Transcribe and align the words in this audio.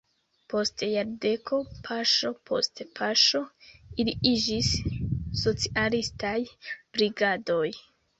Post 0.51 0.83
jardeko 0.91 1.57
paŝo 1.87 2.31
post 2.49 2.81
paŝo 2.99 3.41
ili 4.05 4.15
iĝis 4.31 4.71
"socialistaj 5.43 6.33
brigadoj". 6.97 7.69